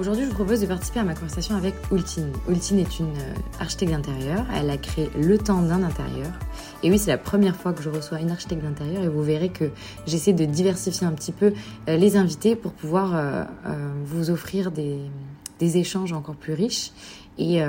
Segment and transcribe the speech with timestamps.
[0.00, 2.32] Aujourd'hui, je vous propose de participer à ma conversation avec Ultine.
[2.48, 4.46] Ultine est une euh, architecte d'intérieur.
[4.56, 6.30] Elle a créé Le Temps d'un intérieur.
[6.82, 9.50] Et oui, c'est la première fois que je reçois une architecte d'intérieur et vous verrez
[9.50, 9.66] que
[10.06, 11.52] j'essaie de diversifier un petit peu
[11.86, 13.44] euh, les invités pour pouvoir euh,
[14.06, 15.10] vous offrir des,
[15.60, 16.92] échanges encore plus riches
[17.36, 17.60] et,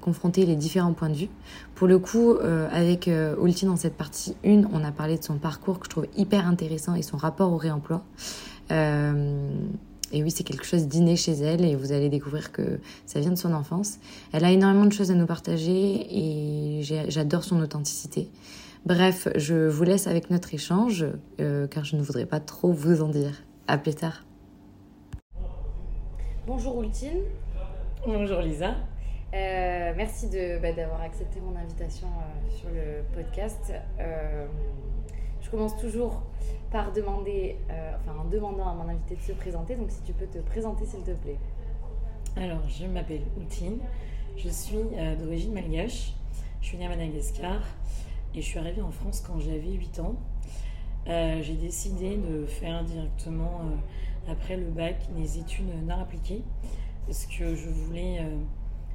[0.00, 1.28] confronter les différents points de vue.
[1.74, 2.36] Pour le coup,
[2.70, 3.10] avec
[3.42, 6.46] Ultine dans cette partie 1, on a parlé de son parcours que je trouve hyper
[6.46, 8.04] intéressant et son rapport au réemploi.
[10.12, 13.30] Et oui, c'est quelque chose d'inné chez elle et vous allez découvrir que ça vient
[13.30, 13.98] de son enfance.
[14.32, 18.28] Elle a énormément de choses à nous partager et j'adore son authenticité.
[18.84, 21.04] Bref, je vous laisse avec notre échange
[21.40, 23.42] euh, car je ne voudrais pas trop vous en dire.
[23.66, 24.24] À plus tard.
[26.46, 27.22] Bonjour Ultine.
[28.06, 28.76] Bonjour Lisa.
[29.34, 30.28] Euh, merci
[30.62, 33.72] bah, d'avoir accepté mon invitation euh, sur le podcast.
[35.46, 36.22] Je commence toujours
[36.72, 39.76] par demander, euh, enfin en demandant à mon invité de se présenter.
[39.76, 41.38] Donc si tu peux te présenter s'il te plaît.
[42.36, 43.78] Alors je m'appelle Outine,
[44.36, 46.14] je suis euh, d'origine malgache,
[46.60, 47.60] je suis née à Madagascar
[48.34, 50.16] et je suis arrivée en France quand j'avais 8 ans.
[51.06, 53.60] Euh, j'ai décidé de faire directement
[54.28, 56.42] après le bac des études d'art appliqué
[57.06, 58.20] parce que je voulais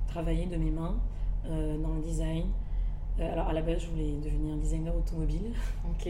[0.10, 0.98] travailler de mes mains
[1.46, 2.44] dans le design.
[3.20, 5.52] Alors à la base je voulais devenir designer automobile.
[5.90, 6.10] Ok.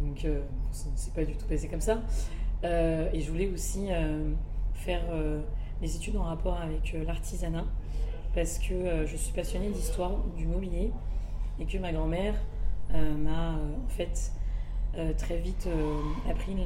[0.00, 0.40] Donc, euh,
[0.70, 1.98] ça ne s'est pas du tout passé comme ça.
[2.64, 4.32] Euh, et je voulais aussi euh,
[4.74, 5.02] faire
[5.80, 7.64] des études en rapport avec l'artisanat
[8.34, 10.92] parce que je suis passionnée d'histoire du mobilier
[11.58, 12.34] et que ma grand-mère
[12.92, 14.32] m'a en fait
[15.16, 15.68] très vite
[16.28, 16.56] appris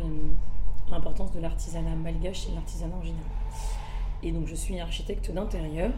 [0.90, 3.24] l'importance de l'artisanat malgache et de l'artisanat en général.
[4.22, 5.90] Et donc je suis architecte d'intérieur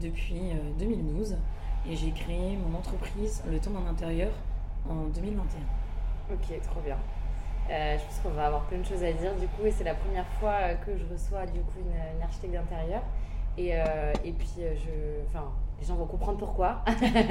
[0.00, 0.40] depuis
[0.78, 1.36] 2012
[1.88, 4.30] et j'ai créé mon entreprise Le Temps d'un intérieur
[4.88, 5.60] en 2021.
[6.32, 6.98] Ok, trop bien.
[7.70, 9.84] Euh, je pense qu'on va avoir plein de choses à dire du coup et c'est
[9.84, 13.02] la première fois euh, que je reçois du coup une, architecte d'intérieur
[13.56, 16.84] et, euh, et puis je, enfin les gens vont comprendre pourquoi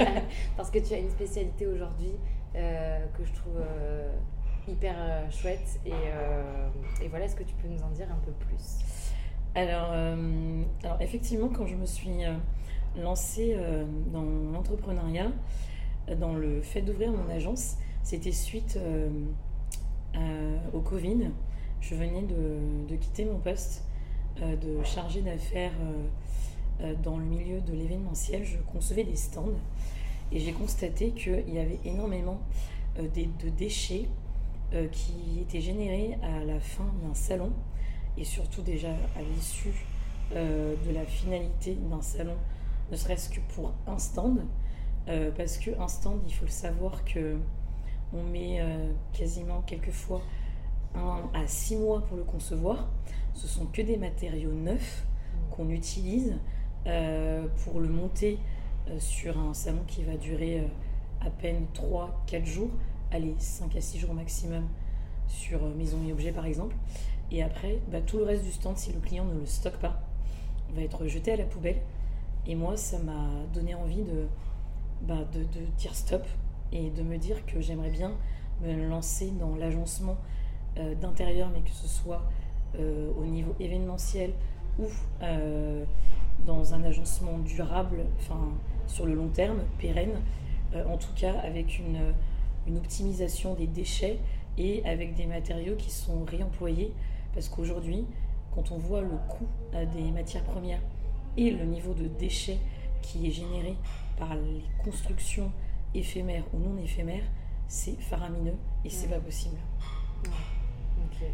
[0.58, 2.14] parce que tu as une spécialité aujourd'hui
[2.54, 3.62] que je trouve
[4.68, 4.96] hyper
[5.32, 5.94] chouette et,
[7.02, 8.80] et, voilà est-ce que tu peux nous en dire un peu plus?
[9.56, 9.92] Alors,
[10.84, 12.24] alors effectivement quand je me suis
[12.98, 13.56] lancée
[14.12, 15.32] dans l'entrepreneuriat
[16.20, 18.78] dans le fait d'ouvrir mon agence c'était suite
[20.16, 21.30] euh, au Covid.
[21.80, 23.84] Je venais de, quitter mon poste
[24.42, 25.72] euh, de chargé d'affaires
[26.82, 28.44] euh, dans le milieu de l'événementiel.
[28.44, 29.54] Je concevais des stands
[30.32, 32.40] et j'ai constaté qu'il y avait énormément
[32.98, 34.08] de déchets
[34.92, 37.52] qui étaient générés à la fin d'un salon
[38.18, 39.86] et surtout déjà à l'issue
[40.34, 42.36] de la finalité d'un salon,
[42.92, 44.46] ne serait-ce que pour un stand.
[45.36, 47.38] parce qu'un stand, il faut le savoir que
[48.14, 50.22] on met euh, quasiment quelquefois
[50.96, 52.90] un à six mois pour le concevoir.
[53.34, 55.06] Ce sont que des matériaux neufs
[55.52, 56.36] qu'on utilise
[56.88, 58.40] euh, pour le monter
[58.90, 60.68] euh, sur un salon qui va durer
[61.22, 62.72] à peine 3-4 jours,
[63.12, 64.68] allez 5 à 6 jours maximum
[65.28, 66.76] sur maison et objets par exemple.
[67.32, 70.02] Et après, bah, tout le reste du stand, si le client ne le stocke pas,
[70.76, 71.82] va être jeté à la poubelle.
[72.48, 74.28] Et moi, ça m'a donné envie de,
[75.04, 75.44] bah, de,
[75.78, 76.26] dire stop,
[76.72, 78.14] et de me dire que j'aimerais bien
[78.64, 80.18] me lancer dans l'agencement
[80.78, 82.24] euh, d'intérieur, mais que ce soit
[82.80, 84.32] euh, au niveau événementiel
[84.80, 84.86] ou
[85.22, 85.84] euh,
[86.46, 88.06] dans un agencement durable,
[88.88, 90.20] sur le long terme, pérenne,
[90.74, 92.14] en tout cas avec une,
[92.76, 94.18] optimisation des déchets
[94.58, 96.94] et avec des matériaux qui sont réemployés,
[97.34, 98.06] parce qu'aujourd'hui,
[98.56, 99.48] quand on voit le coût
[99.94, 100.82] des matières premières
[101.38, 102.58] et le niveau de déchets
[103.02, 103.76] qui est généré
[104.18, 105.52] par les constructions
[105.94, 107.24] éphémère ou non éphémère,
[107.68, 109.58] c'est faramineux et c'est pas possible.
[110.26, 111.28] Ok.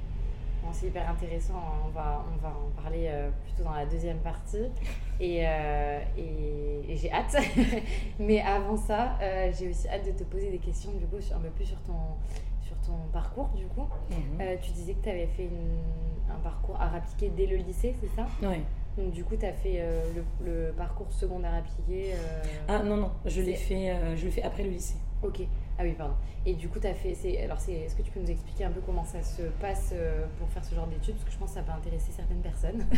[0.71, 1.55] c'est hyper intéressant.
[1.57, 1.83] Hein.
[1.85, 4.65] On va, on va en parler euh, plutôt dans la deuxième partie.
[5.19, 7.35] Et, euh, et, j'ai hâte.
[8.19, 11.39] Mais avant ça, euh, j'ai aussi hâte de te poser des questions du coup, un
[11.39, 11.95] peu plus sur ton,
[12.61, 13.49] sur ton parcours.
[13.55, 14.59] Du coup, mhm.
[14.61, 15.49] tu disais que tu avais fait
[16.29, 18.27] un parcours à appliquer dès le lycée, c'est ça?
[18.43, 18.57] Oui.
[18.97, 19.83] Donc du coup, tu as fait
[20.43, 22.13] le, parcours secondaire appliqué
[22.67, 24.95] Ah non, non, je l'ai fait, je l'ai fait après le lycée.
[25.23, 25.41] Ok.
[25.79, 26.13] Ah oui, pardon.
[26.45, 27.13] Et du coup, tu as fait.
[27.13, 29.91] C'est, alors, c'est, est-ce que tu peux nous expliquer un peu comment ça se passe
[29.93, 31.15] euh, pour faire ce genre d'études?
[31.15, 32.85] Parce que je pense que ça peut intéresser certaines personnes.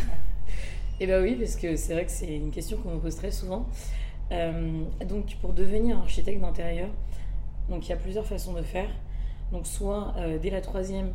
[1.02, 3.30] Eh bien oui, parce que c'est vrai que c'est une question qu'on me pose très
[3.30, 3.66] souvent.
[4.32, 6.90] Euh, donc, pour devenir architecte d'intérieur,
[7.70, 8.90] donc il y a plusieurs façons de faire.
[9.50, 11.14] Donc, soit euh, dès la troisième,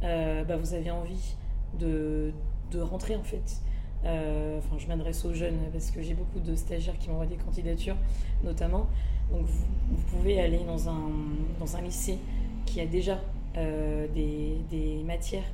[0.00, 1.34] bah, vous avez envie
[1.80, 2.32] de,
[2.70, 3.60] de rentrer en fait.
[4.04, 7.96] Enfin, je m'adresse aux jeunes parce que j'ai beaucoup de stagiaires qui m'envoient des candidatures,
[8.42, 8.86] notamment.
[9.30, 11.10] Donc vous, pouvez aller dans un,
[11.58, 12.18] dans un lycée
[12.66, 13.20] qui a déjà
[13.56, 15.44] euh, des, des, matières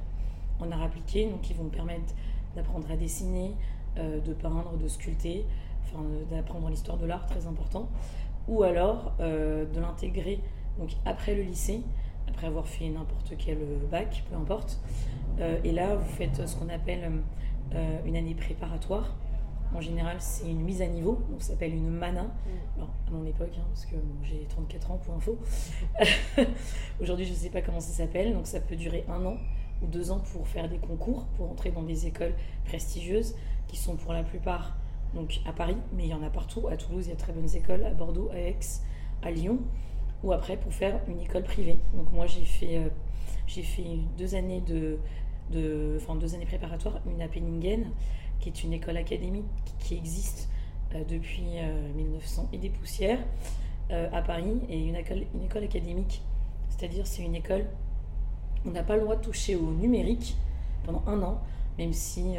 [0.61, 2.15] en art appliqué, donc qui vont permettre
[2.55, 3.53] d'apprendre à dessiner,
[3.99, 5.45] euh, de peindre, de sculpter,
[5.85, 7.89] enfin, d'apprendre l'histoire de l'art, très important.
[8.49, 10.41] Ou alors euh, de l'intégrer
[10.79, 11.83] donc après le lycée,
[12.27, 13.59] après avoir fait n'importe quel
[13.91, 14.81] bac, peu importe.
[15.65, 17.11] et là, vous faites ce qu'on appelle
[18.05, 19.17] une année préparatoire
[19.75, 22.25] en général, c'est une mise à niveau, donc ça s'appelle une mana.
[22.25, 22.83] Mm.
[22.83, 25.39] à mon époque, hein, parce que j'ai 34 ans pour info.
[27.01, 29.37] Aujourd'hui, je ne sais pas comment ça s'appelle, donc ça peut durer un an
[29.83, 32.35] ou deux ans pour faire des concours, pour entrer dans des écoles
[32.65, 33.37] prestigieuses,
[33.69, 34.77] qui sont pour la plupart
[35.15, 36.67] donc à Paris, mais il y en a partout.
[36.69, 38.59] À Toulouse, il y a très bonnes écoles, à Bordeaux, à Aix,
[39.23, 39.59] à Lyon,
[40.25, 41.79] ou après pour faire une école privée.
[41.95, 42.89] Donc moi, j'ai fait, euh,
[43.47, 44.99] j'ai fait deux années de,
[45.51, 47.91] de, enfin deux années préparatoires, une à Penningen
[48.41, 49.45] qui est une école académique
[49.79, 50.49] qui existe
[50.95, 51.45] euh, depuis
[51.95, 53.21] 1900 euh, et des poussières
[53.91, 56.23] euh, à Paris, et une école, une école académique,
[56.69, 57.67] c'est-à-dire c'est une école
[58.67, 60.37] on n'a pas le droit de toucher au numérique
[60.85, 61.41] pendant un an,
[61.79, 62.35] même si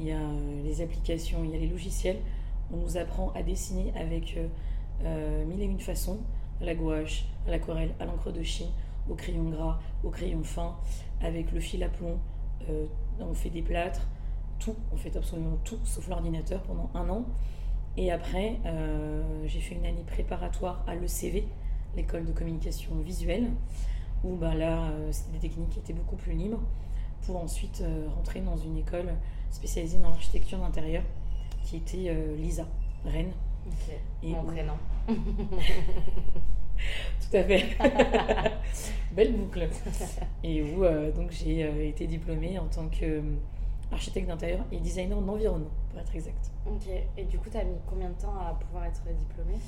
[0.00, 0.18] il y a
[0.64, 2.16] les applications, il y a les logiciels,
[2.72, 4.36] on nous apprend à dessiner avec
[5.46, 6.18] mille et une façons,
[6.60, 8.66] à la gouache, à l'aquarelle, à l'encre de Chine,
[9.08, 10.74] au crayon gras, au crayon fin,
[11.20, 12.18] avec le fil à plomb,
[13.20, 14.06] on fait des plâtres,
[14.58, 17.24] tout, on fait absolument tout, sauf l'ordinateur pendant un an.
[17.96, 21.46] Et après, euh, j'ai fait une année préparatoire à l'ECV,
[21.96, 23.50] l'école de communication visuelle,
[24.24, 26.60] où bah, là, euh, c'était des techniques qui étaient beaucoup plus libres,
[27.22, 29.14] pour ensuite euh, rentrer dans une école
[29.50, 31.02] spécialisée dans l'architecture d'intérieur,
[31.62, 32.66] qui était l'ISA,
[33.06, 33.32] Rennes.
[34.22, 34.74] Et Mon prénom.
[37.30, 37.76] Tout à fait.
[39.12, 39.68] Belle boucle.
[40.42, 40.84] Et où
[41.14, 43.22] donc j'ai été diplômée en tant que
[43.94, 46.50] architecte d'intérieur et designer d'environnement, pour être exact.
[46.66, 49.58] Ok, et du coup, tu as mis combien de temps à pouvoir être diplômée?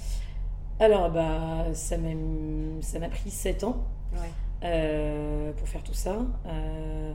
[0.79, 3.85] Alors, bah, ça m'a pris 7 ans
[4.63, 6.19] euh, pour faire tout ça.
[6.47, 7.13] Euh,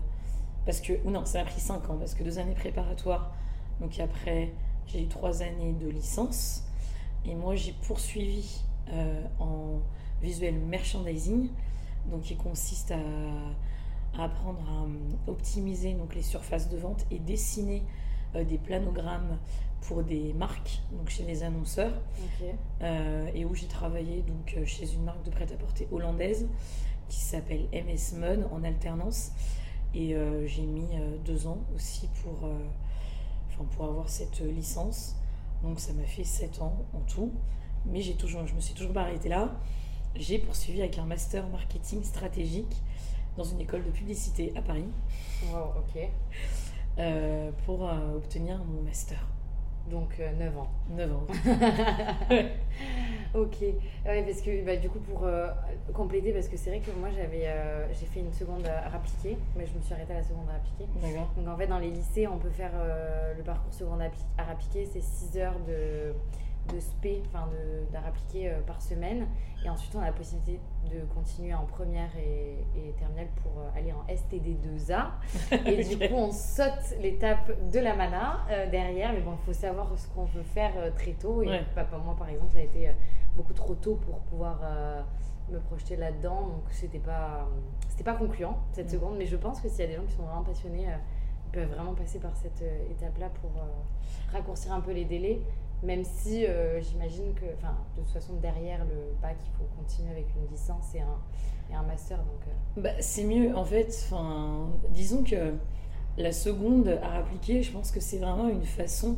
[0.65, 3.31] parce que, ou non, ça m'a pris 5 ans, parce que deux années préparatoires,
[3.79, 4.51] donc après,
[4.87, 6.63] j'ai eu trois années de licence.
[7.25, 9.79] Et moi, j'ai poursuivi euh, en
[10.21, 11.49] visuel merchandising,
[12.09, 12.97] donc qui consiste à
[14.17, 17.83] à apprendre à euh, optimiser donc, les surfaces de vente et dessiner
[18.35, 19.37] euh, des planogrammes
[19.81, 21.93] pour des marques, donc chez les annonceurs,
[22.83, 26.47] euh, et où j'ai travaillé donc chez une marque de prêt-à-porter hollandaise
[27.09, 29.31] qui s'appelle MS Mud en alternance,
[29.95, 30.87] et j'ai mis
[31.25, 32.47] deux ans aussi pour,
[33.49, 35.15] enfin, pour avoir cette licence.
[35.63, 37.31] Donc ça m'a fait sept ans en tout,
[37.85, 39.49] mais j'ai toujours, je me suis toujours pas arrêtée là.
[40.15, 42.75] J'ai poursuivi avec un master marketing stratégique
[43.37, 44.87] dans une école de publicité à Paris.
[45.51, 46.09] Wow, ok.
[46.99, 49.17] Euh, pour euh, obtenir mon master.
[49.89, 50.69] Donc 9 euh, ans.
[50.91, 51.25] 9 ans.
[53.33, 53.61] ok.
[54.05, 55.25] Ouais, parce que bah, du coup, pour
[55.93, 57.47] compléter, parce que c'est vrai que moi j'avais
[57.93, 60.55] j'ai fait une seconde à appliquer, mais je me suis arrêtée à la seconde à
[60.55, 60.85] appliquer.
[61.37, 62.73] Donc en fait, dans les lycées, on peut faire
[63.35, 66.13] le parcours seconde à appliquer, c'est 6 heures de
[66.69, 67.49] de SP, enfin
[67.91, 69.27] d'art appliqué euh, par semaine.
[69.63, 70.59] Et ensuite, on a la possibilité
[70.91, 75.65] de continuer en première et, terminale pour euh, aller en STD2A.
[75.65, 79.13] Et du coup, on saute l'étape de la mana euh, derrière.
[79.13, 81.41] Mais bon, il faut savoir ce qu'on veut faire très tôt.
[81.43, 82.91] Et moi, par exemple, ça a été
[83.35, 84.61] beaucoup trop tôt pour pouvoir
[85.49, 86.47] me projeter là-dedans.
[86.47, 87.47] Donc, c'était pas,
[87.89, 88.93] c'était pas concluant cette mm.
[88.93, 89.15] seconde.
[89.17, 90.87] Mais je pense que s'il y a des gens qui sont vraiment passionnés,
[91.47, 93.51] ils peuvent vraiment passer par cette étape-là pour
[94.31, 95.41] raccourcir un peu les délais
[95.83, 100.11] même si euh, j'imagine que, enfin, de toute façon, derrière le bac, il faut continuer
[100.11, 101.17] avec une licence et un,
[101.71, 102.17] et un master.
[102.17, 102.81] Donc, euh.
[102.81, 103.87] bah, c'est mieux, en fait.
[104.05, 105.53] Enfin, disons que
[106.17, 109.17] la seconde à appliquer, je pense que c'est vraiment une façon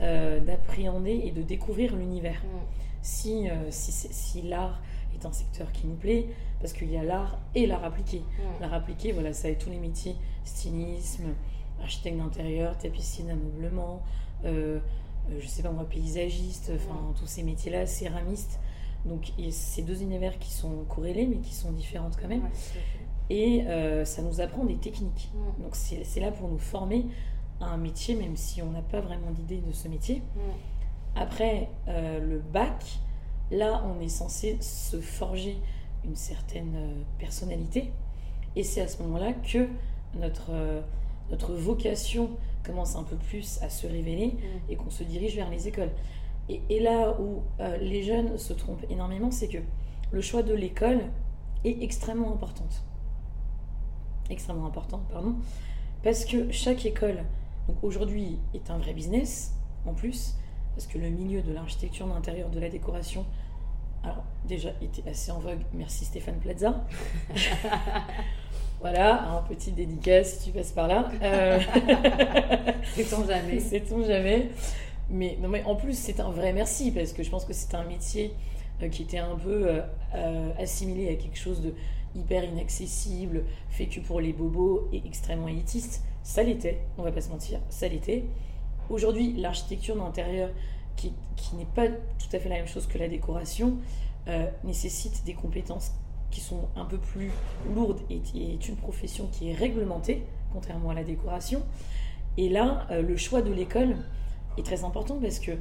[0.00, 2.42] euh, d'appréhender et de découvrir l'univers.
[2.44, 2.58] Mm.
[3.00, 4.80] Si, si, si l'art
[5.14, 6.26] est un secteur qui nous plaît
[6.60, 8.22] parce qu'il y a l'art et l'art appliqué.
[8.60, 11.34] L'art appliqué, voilà, ça est tous les métiers stylisme,
[11.82, 14.02] architecte d'intérieur, tapissier d'ameublement,
[14.44, 14.78] euh,
[15.38, 18.58] je sais pas moi, paysagiste, enfin tous ces métiers-là, céramiste.
[19.04, 22.48] Donc c'est deux univers qui sont corrélés mais qui sont différentes quand même.
[23.30, 25.30] et euh, ça nous apprend des techniques.
[25.58, 27.06] Donc c'est là pour nous former
[27.60, 30.22] à un métier, même si on n'a pas vraiment d'idée de ce métier.
[31.16, 32.98] Après le bac,
[33.50, 35.58] là on est censé se forger
[36.04, 37.92] une certaine personnalité.
[38.56, 39.68] Et c'est à ce moment-là que
[40.14, 40.82] notre,
[41.30, 42.30] notre vocation
[42.68, 44.70] commence un peu plus à se révéler mm.
[44.70, 45.90] et qu'on se dirige vers les écoles.
[46.48, 49.58] Et, là où euh, les jeunes se trompent énormément, c'est que
[50.10, 51.00] le choix de l'école
[51.64, 52.82] est extrêmement importante.
[54.30, 55.36] Extrêmement important, pardon.
[56.02, 57.24] Parce que chaque école,
[57.66, 60.36] donc aujourd'hui, est un vrai business, en plus,
[60.74, 63.26] parce que le milieu de l'architecture d'intérieur, de la décoration,
[64.02, 66.86] alors déjà était assez en vogue, merci Stéphane Plaza.
[68.80, 71.08] Voilà, un petit dédicace si tu passes par là.
[71.22, 71.58] Euh...
[72.94, 73.58] Sait-on jamais.
[73.58, 74.50] Sait-on jamais.
[75.10, 77.74] Mais, non, mais en plus, c'est un vrai merci parce que je pense que c'est
[77.74, 78.34] un métier
[78.82, 79.80] euh, qui était un peu euh,
[80.14, 81.74] euh, assimilé à quelque chose de
[82.14, 86.04] hyper inaccessible, fait que pour les bobos et extrêmement élitiste.
[86.22, 88.24] Ça l'était, on va pas se mentir, ça l'était.
[88.90, 90.50] Aujourd'hui, l'architecture d'intérieur,
[90.96, 93.76] qui, qui n'est pas tout à fait la même chose que la décoration,
[94.62, 95.92] nécessite des compétences
[96.30, 97.30] qui sont un peu plus
[97.74, 101.62] lourdes et, est une profession qui est réglementée, contrairement à la décoration.
[102.36, 103.96] Et là, euh, le choix de l'école
[104.56, 105.52] est très important parce que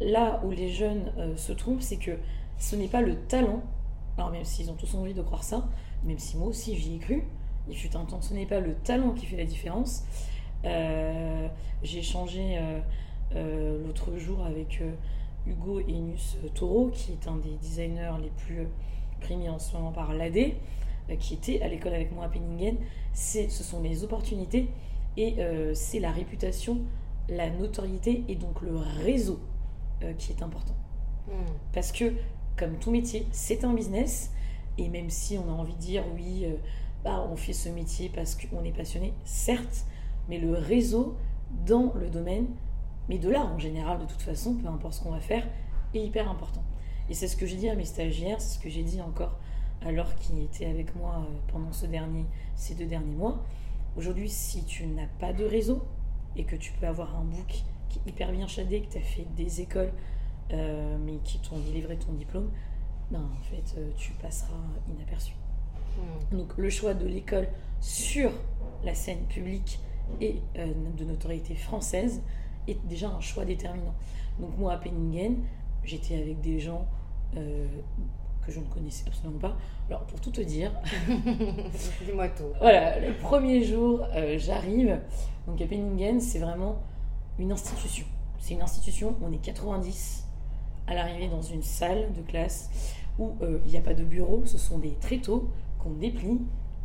[0.00, 2.12] là où les jeunes euh, se trompent, c'est que
[2.58, 3.62] ce n'est pas le talent,
[4.16, 5.68] alors même s'ils ont tous envie de croire ça,
[6.04, 7.24] même si moi aussi j'y ai cru,
[7.68, 10.04] il fut un temps, ce n'est pas le talent qui fait la différence.
[10.64, 11.48] Euh,
[11.82, 12.58] j'ai échangé
[13.34, 14.80] l'autre jour avec
[15.46, 18.68] Hugo Enus Taureau, qui est un des designers les plus
[19.30, 20.36] mis en ce moment par l'AD,
[21.10, 22.76] euh, qui était à l'école avec moi à Penningen,
[23.12, 24.68] ce sont les opportunités
[25.16, 26.80] et euh, c'est la réputation,
[27.28, 29.40] la notoriété et donc le réseau
[30.02, 30.74] euh, qui est important.
[31.28, 31.52] Hmm.
[31.72, 32.12] Parce que,
[32.56, 34.32] comme tout métier, c'est un business
[34.78, 36.46] et même si on a envie de dire oui,
[37.04, 39.86] bah, on fait ce métier parce qu'on est passionné, certes,
[40.28, 41.16] mais le réseau
[41.66, 42.46] dans le domaine,
[43.08, 45.46] mais de là en général, de toute façon, peu importe ce qu'on va faire,
[45.94, 46.62] est hyper important.
[47.10, 49.38] Et c'est ce que j'ai dit à mes stagiaires, c'est ce que j'ai dit encore
[49.84, 52.24] à Laure qui était avec moi euh, pendant ce dernier,
[52.56, 53.44] ces deux derniers mois.
[53.96, 55.84] Aujourd'hui, si tu n'as pas de réseau
[56.36, 59.02] et que tu peux avoir un book qui est hyper bien shadé, que tu as
[59.02, 59.92] fait des écoles,
[60.52, 62.50] euh, mais qui t'ont délivré ton diplôme,
[63.10, 64.54] ben, en fait, euh, tu passeras
[64.88, 65.34] inaperçu.
[65.98, 66.38] Hmm.
[66.38, 67.48] Donc le choix de l'école
[67.80, 68.32] sur
[68.82, 69.78] la scène publique
[70.20, 72.20] et de notoriété française
[72.68, 73.94] est déjà un choix déterminant.
[74.38, 75.36] Donc moi à Penningen,
[75.86, 76.86] j'étais avec des gens
[77.36, 77.66] euh,
[78.46, 79.56] que je ne connaissais absolument pas.
[79.88, 80.70] Alors, pour tout te dire.
[82.04, 82.52] Dis-moi tout.
[82.58, 85.00] Voilà, le premier jour, euh, j'arrive.
[85.46, 86.82] Donc, à Penningen, c'est vraiment
[87.38, 88.04] une institution.
[88.38, 90.26] C'est une institution, on est 90
[90.86, 92.70] à l'arrivée dans une salle de classe
[93.18, 95.48] où euh, il n'y a pas de bureau, ce sont des tréteaux
[95.78, 96.40] qu'on déplie.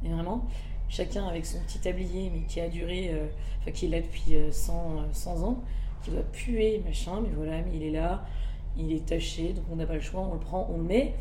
[0.05, 0.45] Et vraiment,
[0.87, 3.13] chacun avec son petit tablier, mais qui a duré,
[3.59, 5.61] enfin, qui est là depuis 100, 100 ans,
[6.03, 8.23] qui doit puer, machin, mais voilà, mais il est là
[8.77, 11.15] il est taché, donc on n'a pas le choix, on le prend, on le met.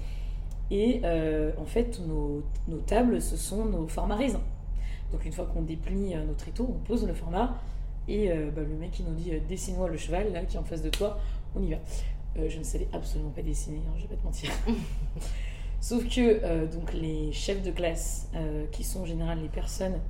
[0.71, 4.41] Et euh, en fait, nos, nos, tables, ce sont nos formats raisins.
[5.13, 7.57] Donc une fois qu'on déplie euh, nos tréteaux, on pose le format.
[8.07, 10.65] Et euh, bah, le mec, il nous dit Dessine-moi le cheval, là, qui est en
[10.65, 11.19] face de toi,
[11.55, 11.79] on y va.
[12.37, 14.51] je ne savais absolument pas dessiner, hein, je vais pas te mentir.
[15.81, 18.29] Sauf que donc les chefs de classe,
[18.73, 20.01] qui sont en général les personnes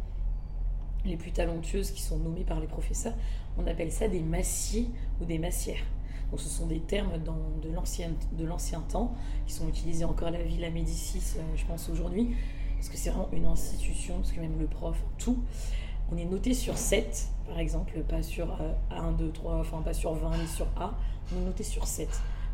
[1.04, 3.12] les plus talentueuses, qui sont nommées par les professeurs,
[3.58, 4.88] on appelle ça des massiers
[5.20, 5.84] ou des massières.
[6.30, 9.14] Donc, ce sont des termes dans, de l'ancien temps
[9.46, 12.34] qui sont utilisés encore à la Villa Médicis, euh, je pense, aujourd'hui,
[12.76, 15.38] parce que c'est vraiment une institution, parce que même le prof, tout.
[16.10, 18.58] On est noté sur 7, par exemple, pas sur
[18.90, 20.94] 1, 2, 3, enfin pas sur 20 ni sur A,
[21.32, 22.08] on est noté sur 7.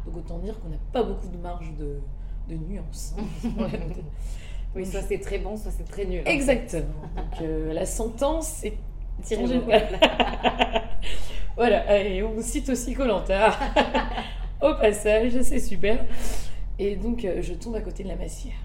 [0.06, 2.00] Donc autant dire qu'on n'a pas beaucoup de marge de,
[2.48, 3.14] de nuances.
[4.74, 6.22] oui, soit c'est très bon, soit c'est très nul.
[6.26, 7.02] Exactement.
[7.16, 8.76] Donc euh, la sentence, c'est
[9.22, 9.44] tirée
[11.56, 13.56] Voilà, et on cite aussi Colanta
[14.60, 16.04] au passage, c'est super.
[16.80, 18.56] Et donc, euh, je tombe à côté de la massière.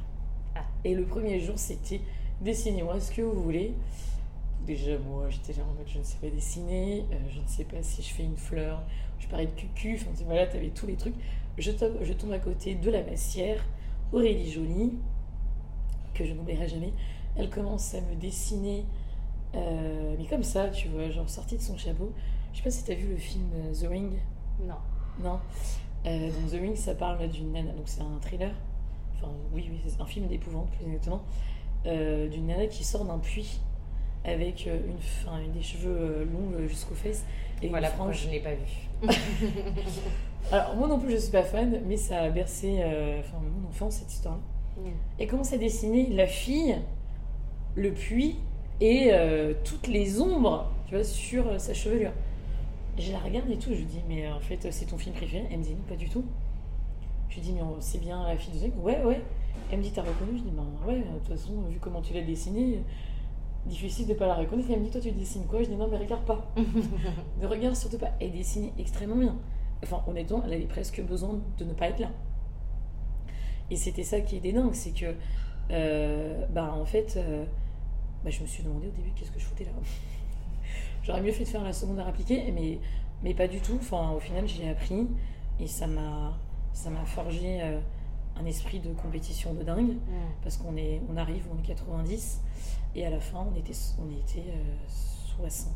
[0.55, 0.61] Ah.
[0.83, 2.01] Et le premier jour, c'était
[2.41, 3.73] dessinez-moi ce que vous voulez.
[4.65, 7.63] Déjà, moi, j'étais là en mode je ne sais pas dessiner, euh, je ne sais
[7.63, 8.81] pas si je fais une fleur,
[9.19, 11.15] je parais de cucu, enfin voilà, t'avais tous les trucs.
[11.57, 13.63] Je tombe, je tombe à côté de la massière,
[14.11, 14.93] Aurélie Jolie,
[16.15, 16.93] que je n'oublierai jamais.
[17.35, 18.85] Elle commence à me dessiner,
[19.55, 22.11] euh, mais comme ça, tu vois, genre sortie de son chapeau.
[22.59, 24.11] Je sais pas si tu as vu le film euh, The Ring.
[24.67, 24.75] Non.
[25.23, 25.39] Non.
[26.05, 28.51] Euh, dans The Ring, ça parle d'une nana, donc c'est un thriller
[29.15, 31.21] enfin oui, oui c'est un film d'épouvante plus exactement,
[31.85, 33.61] d'une nana qui sort d'un puits
[34.25, 37.23] avec une, fin, des cheveux longs jusqu'aux fesses.
[37.61, 39.07] Et voilà pourquoi je ne l'ai pas vu.
[40.51, 42.83] Alors moi non plus je suis pas fan, mais ça a bercé
[43.19, 44.41] enfin, mon enfance cette histoire-là.
[44.81, 44.89] Mm.
[45.19, 46.75] Et commence à dessiner la fille,
[47.75, 48.35] le puits
[48.81, 49.11] et
[49.63, 52.11] toutes les ombres tu vois, sur sa chevelure?
[52.99, 55.47] Je la regarde et tout, je lui dis, mais en fait, c'est ton film préféré?
[55.49, 56.25] Elle me dit, non, pas du tout.
[57.29, 59.21] Je lui dis, mais c'est bien la fille de Zach Ouais, ouais.
[59.71, 60.37] Elle me dit, t'as reconnu?
[60.37, 62.83] Je dis, ben ouais, de toute façon, vu comment tu l'as dessinée,
[63.65, 64.69] difficile de pas la reconnaître.
[64.69, 65.63] elle me dit, toi, tu dessines quoi?
[65.63, 66.51] Je dis, non, mais regarde pas.
[67.41, 68.11] ne regarde surtout pas.
[68.19, 69.37] Elle dessine extrêmement bien.
[69.81, 72.11] Enfin, honnêtement, elle avait presque besoin de ne pas être là.
[73.71, 75.15] Et c'était ça qui était dingue, c'est que,
[75.71, 77.45] euh, bah, en fait, euh,
[78.25, 79.71] bah, je me suis demandé au début qu'est-ce que je foutais là?
[81.09, 82.77] J'aurais mieux fait de faire la seconde à appliquer, mais,
[83.23, 83.79] mais pas du tout.
[83.79, 85.07] Enfin, au final, j'ai appris
[85.59, 86.37] et ça m'a,
[86.71, 87.79] ça m'a forgé euh,
[88.39, 89.97] un esprit de compétition de dingue.
[90.43, 92.41] Parce qu'on est, on arrive, on est 90
[92.93, 94.53] et à la fin, on était, on était
[95.39, 95.71] 60.
[95.71, 95.73] Euh,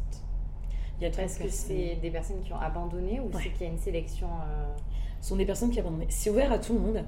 [1.00, 3.70] Il y a Est-ce que c'est des personnes qui ont abandonné ou c'est qu'il y
[3.72, 4.68] a une sélection euh,
[5.20, 6.06] Ce sont des personnes qui ont abandonné.
[6.10, 7.04] C'est ouvert à tout le monde.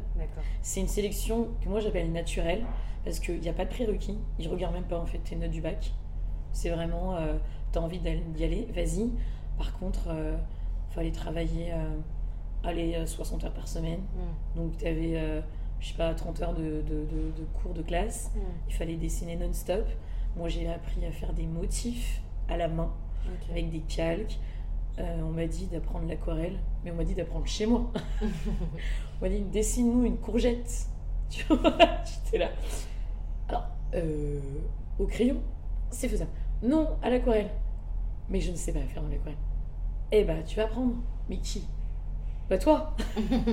[0.63, 2.65] C'est une sélection que moi j'appelle naturelle
[3.03, 4.17] parce qu'il n'y a pas de prérequis.
[4.39, 5.94] Ils ne regardent même pas en fait tes notes du bac.
[6.56, 7.18] C'est vraiment
[7.78, 9.10] envie d'y aller, vas-y.
[9.58, 10.38] Par contre, il euh,
[10.92, 11.98] fallait travailler euh,
[12.64, 14.00] aller 60 euh, heures par semaine.
[14.00, 14.58] Mm.
[14.58, 15.42] Donc, tu avais,
[15.80, 16.84] je sais pas, 30 heures de,
[17.62, 18.32] cours de classe.
[18.36, 18.40] Mm.
[18.70, 19.86] Il fallait dessiner non-stop.
[20.36, 22.92] Moi, j'ai appris à faire des motifs à la main,
[23.50, 24.38] avec des calques.
[24.98, 27.92] on m'a dit d'apprendre l'aquarelle, mais on m'a dit d'apprendre chez moi.
[28.22, 30.88] on m'a dit dessine-nous une courgette.
[31.28, 32.50] Tu vois, j'étais là.
[33.50, 33.68] Alors,
[35.00, 35.42] au crayon,
[35.90, 36.30] c'est faisable.
[36.64, 37.50] Non, à l'aquarelle
[38.30, 39.36] mais je ne sais pas faire dans l'école.
[40.12, 40.96] Eh bah, tu vas apprendre.
[41.30, 41.64] Mais qui
[42.50, 42.96] Bah, toi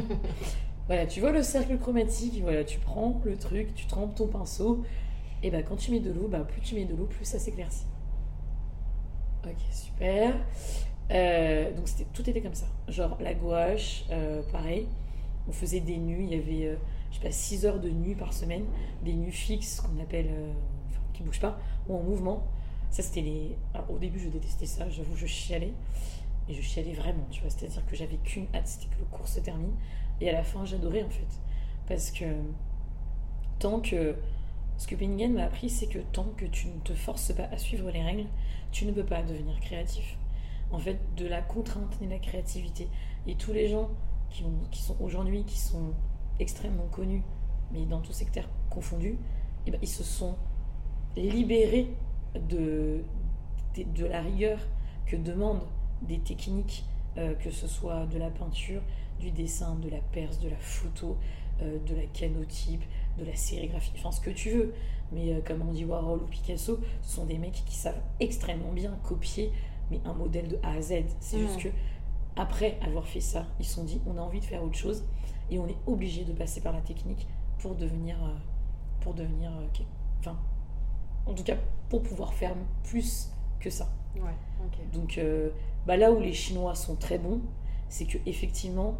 [0.86, 4.82] Voilà, tu vois le cercle chromatique, voilà, tu prends le truc, tu trempes ton pinceau,
[5.42, 7.38] et bah, quand tu mets de l'eau, bah, plus tu mets de l'eau, plus ça
[7.38, 7.86] s'éclaircit.
[9.46, 10.34] Ok, super.
[11.12, 12.66] Euh, donc, tout était comme ça.
[12.88, 14.88] Genre, la gouache, euh, pareil.
[15.48, 16.76] On faisait des nus, il y avait, euh,
[17.10, 18.64] je sais pas, 6 heures de nus par semaine,
[19.04, 20.30] des nus fixes qu'on appelle,
[20.88, 22.44] enfin, qui bougent pas, ou en mouvement.
[22.92, 23.56] Ça, c'était les.
[23.88, 25.72] au début, je détestais ça, j'avoue, je chialais.
[26.46, 27.48] Et je chialais vraiment, tu vois.
[27.48, 29.72] C'est-à-dire que j'avais qu'une hâte, c'était que le cours se termine.
[30.20, 31.40] Et à la fin, j'adorais, en fait.
[31.88, 32.26] Parce que
[33.58, 34.14] tant que.
[34.76, 37.56] Ce que Penningen m'a appris, c'est que tant que tu ne te forces pas à
[37.56, 38.26] suivre les règles,
[38.72, 40.18] tu ne peux pas devenir créatif.
[40.70, 42.88] En fait, de la contrainte et de la créativité.
[43.26, 43.88] Et tous les gens
[44.28, 44.44] qui,
[44.82, 45.94] sont aujourd'hui, qui sont
[46.40, 47.22] extrêmement connus,
[47.72, 49.16] mais dans tous secteurs confondus,
[49.66, 50.36] eh ben, ils se sont
[51.16, 51.88] libérés
[52.34, 53.04] de,
[53.76, 54.58] de, la rigueur
[55.06, 55.66] que demandent
[56.02, 56.84] des techniques,
[57.18, 58.82] euh, que ce soit de la peinture,
[59.20, 61.16] du dessin, de la perse, de la photo,
[61.60, 62.82] euh, de la canotype,
[63.18, 64.74] de la sérigraphie, enfin ce que tu veux.
[65.12, 68.72] Mais euh, comme on dit Warhol ou Picasso, ce sont des mecs qui savent extrêmement
[68.72, 69.52] bien copier
[69.90, 71.04] mais un modèle de A à Z.
[71.20, 71.68] C'est juste que
[72.36, 75.04] après avoir fait ça, ils se sont dit on a envie de faire autre chose
[75.50, 77.26] et on est obligé de passer par la technique
[77.58, 78.16] pour devenir,
[79.00, 79.50] pour devenir,
[80.20, 80.38] enfin
[81.26, 81.56] en tout cas,
[81.88, 82.54] pour pouvoir faire
[82.84, 83.30] plus
[83.60, 83.88] que ça.
[84.92, 85.50] Donc, euh,
[85.86, 87.40] bah là où les Chinois sont très bons,
[87.88, 88.94] c'est que effectivement,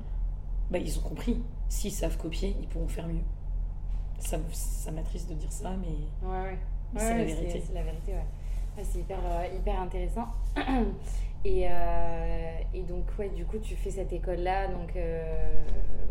[0.71, 1.41] bah, ils ont compris.
[1.69, 3.23] S'ils savent copier, ils pourront faire mieux.
[4.19, 6.59] Ça, ça m'attriste de dire ça, mais ouais,
[6.97, 7.63] c'est la vérité.
[7.67, 8.85] C'est la vérité, ouais.
[8.85, 10.27] c'est hyper, euh, hyper intéressant.
[11.45, 15.25] Et, euh, et, donc, ouais, du coup, tu fais cette école-là donc, euh,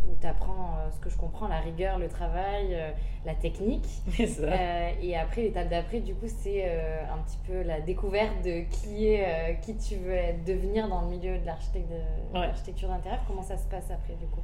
[0.09, 2.77] où tu apprends, euh, ce que je comprends, la rigueur, le travail,
[3.25, 3.87] la technique.
[4.19, 9.59] et après, l'étape d'après, du coup, c'est un petit peu la découverte de qui, est,
[9.61, 13.21] qui tu veux être, devenir dans le milieu de l'architecture d'intérieur.
[13.25, 14.41] Comment ça se passe après, du coup?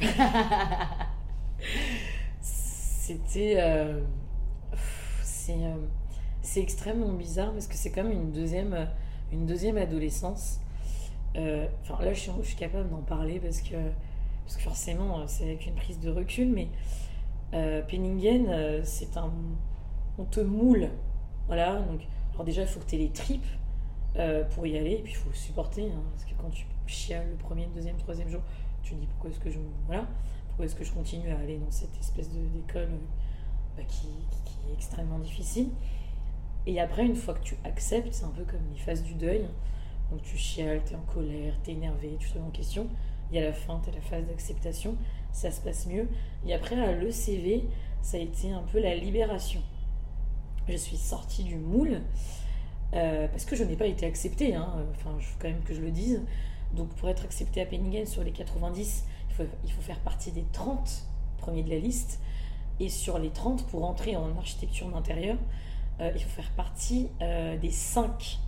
[2.40, 3.56] C'était.
[6.42, 8.88] c'est extrêmement bizarre parce que c'est comme une deuxième
[9.32, 10.60] une deuxième adolescence.
[11.36, 13.76] Euh, enfin, là, je suis, capable d'en parler parce que,
[14.44, 16.68] parce que forcément, euh, c'est avec une prise de recul, mais
[17.54, 19.32] euh, Penningen, euh, c'est un.
[20.18, 20.88] On te moule.
[21.46, 22.00] Voilà, donc.
[22.32, 23.46] Alors, déjà, il faut que tu aies les tripes
[24.54, 27.36] pour y aller, et puis il faut supporter, hein, parce que quand tu chiales le
[27.36, 28.40] premier, le deuxième, troisième jour,
[28.82, 29.58] tu te dis pourquoi est-ce que je.
[29.86, 30.06] Voilà,
[30.48, 32.88] pourquoi est-ce que je continue à aller dans cette espèce d'école
[33.76, 34.08] bah, qui,
[34.68, 35.68] est extrêmement difficile.
[36.66, 39.46] Et après, une fois que tu acceptes, c'est un peu comme les phases du deuil.
[40.10, 42.88] Donc tu chiales, tu es en colère, tu es énervé, tu te remets en question.
[43.30, 44.96] Il y a la fin, tu as la phase d'acceptation,
[45.32, 46.08] ça se passe mieux.
[46.46, 47.64] Et après, à l'ECV,
[48.02, 49.60] ça a été un peu la libération.
[50.68, 52.02] Je suis sortie du moule
[52.94, 54.54] euh, parce que je n'ai pas été acceptée.
[54.54, 54.68] Hein.
[54.92, 56.22] Enfin, il faut quand même que je le dise.
[56.74, 60.32] Donc pour être acceptée à Penningen sur les 90, il faut, il faut faire partie
[60.32, 61.04] des 30
[61.38, 62.20] premiers de la liste.
[62.78, 65.36] Et sur les 30, pour entrer en architecture d'intérieur,
[66.00, 68.38] euh, il faut faire partie euh, des 5.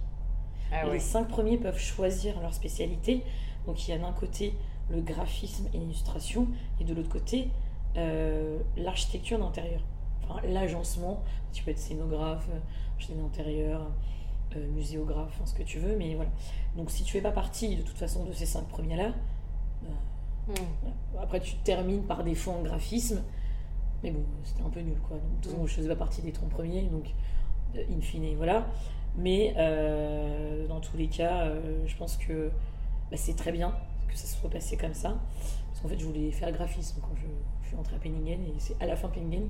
[0.73, 0.95] Ah ouais.
[0.95, 3.23] Les 5 premiers peuvent choisir leur spécialité.
[3.67, 4.55] Donc il y a d'un côté
[4.91, 6.49] le graphisme et l'illustration,
[6.81, 7.51] et de l'autre côté
[7.97, 9.83] euh, l'architecture d'intérieur.
[10.25, 12.49] Enfin, l'agencement, tu peux être scénographe,
[12.95, 13.91] architecte d'intérieur,
[14.75, 16.31] muséographe, enfin, ce que tu veux, mais voilà.
[16.77, 19.13] Donc si tu fais pas partie de toute façon de ces 5 premiers-là,
[20.49, 20.55] Hmm.
[21.13, 21.25] voilà.
[21.25, 23.23] Après, tu termines par défaut en graphisme,
[24.03, 25.19] mais bon, c'était un peu nul, quoi.
[25.19, 27.13] Donc, de toute façon, je faisais pas partie des 30 premiers, donc,
[27.77, 28.67] in fine, voilà.
[29.17, 32.51] Mais euh, dans tous les cas, euh, je pense que
[33.11, 33.75] bah, c'est très bien
[34.09, 35.17] que ça se soit passé comme ça.
[35.69, 37.27] Parce qu'en fait, je voulais faire le graphisme quand je,
[37.63, 39.49] je suis entrée à Penningen, et c'est à la fin Penningen,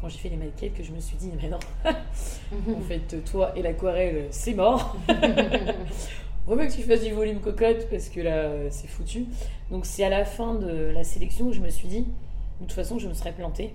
[0.00, 3.52] quand j'ai fait les maquettes, que je me suis dit, mais non, en fait, toi
[3.56, 4.96] et l'aquarelle, c'est mort.
[6.46, 9.26] Vaut mieux que tu fasses du volume cocotte parce que là, c'est foutu.
[9.70, 12.72] Donc, c'est à la fin de la sélection que je me suis dit, de toute
[12.72, 13.74] façon, je me serais plantée.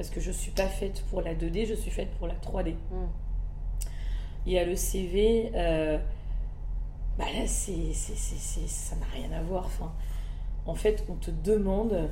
[0.00, 2.72] Parce que je suis pas faite pour la 2D, je suis faite pour la 3D.
[2.90, 3.04] Hmm.
[4.46, 5.98] Et à l'ECV, euh,
[7.18, 9.66] bah là, c'est, c'est, c'est, c'est- ça n'a rien à voir.
[9.66, 9.92] Enfin,
[10.64, 12.08] en fait, on te demande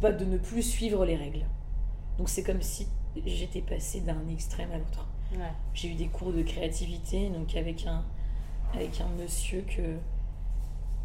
[0.00, 1.44] bah, de ne plus suivre les règles.
[2.18, 2.86] Donc, c'est comme si
[3.26, 5.08] j'étais passée d'un extrême à l'autre.
[5.32, 5.40] Ouais.
[5.74, 8.04] J'ai eu des cours de créativité, donc avec un,
[8.74, 9.96] avec un monsieur que,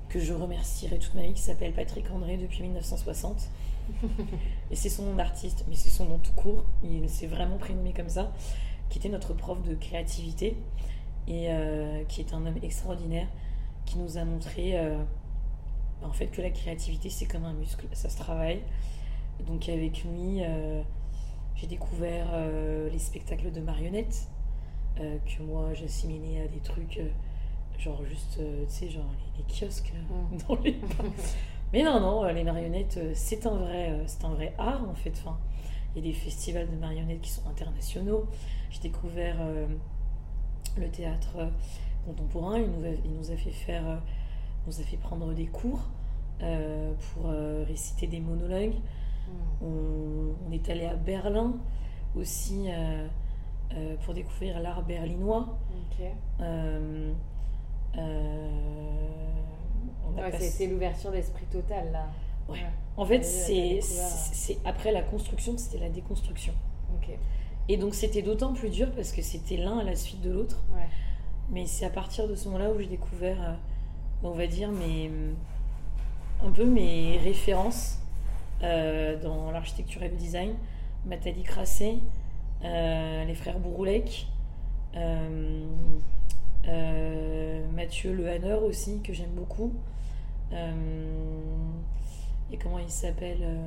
[0.10, 3.50] que je remercierai toute ma vie, qui s'appelle Patrick André depuis 1960.
[4.72, 6.66] Et c'est son nom d'artiste, mais c'est son nom tout court.
[6.84, 8.32] Il s'est vraiment prénommé comme ça,
[8.90, 10.58] qui était notre prof de créativité
[11.28, 13.28] et euh, qui est un homme extraordinaire,
[13.86, 14.98] qui nous a montré euh,
[16.02, 18.62] en fait que la créativité c'est comme un muscle, ça se travaille.
[19.48, 20.82] Donc avec lui, euh,
[21.56, 22.28] j'ai découvert
[22.92, 24.28] les spectacles de marionnettes
[24.96, 27.00] que moi j'assimilais à des trucs
[27.80, 30.38] genre juste, tu sais, genre les, les kiosques Mm.
[30.48, 30.80] dans les
[31.74, 34.88] Mais non, non, euh, les marionnettes, euh, c'est un, vrai, euh, c'est un vrai art
[34.88, 35.12] en fait.
[35.18, 35.38] Enfin,
[35.96, 38.28] il y a des festivals de marionnettes qui sont internationaux.
[38.70, 39.66] J'ai découvert euh,
[40.78, 41.50] le théâtre
[42.06, 42.60] contemporain.
[42.60, 43.98] Il nous, a, il nous a fait faire, euh,
[44.68, 45.82] nous a fait prendre des cours
[46.44, 47.32] euh, pour
[47.68, 48.76] réciter des monologues.
[49.28, 49.66] Hmm.
[49.66, 51.54] On, on est allé à Berlin
[52.16, 52.68] aussi
[54.06, 55.58] pour découvrir l'art berlinois.
[60.16, 62.08] Ouais, passé- c'était l'ouverture d'esprit total là.
[62.50, 62.60] Ouais.
[62.98, 66.54] En fait, c'est c'est- c'est- après la construction, c'était la déconstruction.
[67.70, 70.62] Et donc c'était d'autant plus dur parce que c'était l'un à la suite de l'autre.
[70.76, 70.82] Ouais.
[71.50, 73.54] Mais c'est à partir de ce moment-là où j'ai découvert, euh,
[74.24, 75.10] on va dire, mes,
[76.44, 78.00] un peu mes références
[78.64, 80.54] euh, dans l'architecture et le design.
[81.06, 81.98] Matali Crasset,
[82.64, 84.28] euh, les frères Bouroulec,
[84.96, 85.66] euh,
[87.74, 89.74] Mathieu Lehanner aussi, que j'aime beaucoup.
[90.52, 90.72] Euh,
[92.52, 93.58] et comment il s'appelle euh,